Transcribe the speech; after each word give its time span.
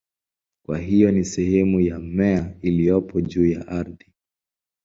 Kwa 0.65 0.77
hiyo 0.77 1.11
ni 1.11 1.25
sehemu 1.25 1.79
ya 1.81 1.99
mmea 1.99 2.53
iliyopo 2.61 3.21
juu 3.21 3.45
ya 3.45 3.67
ardhi. 3.67 4.13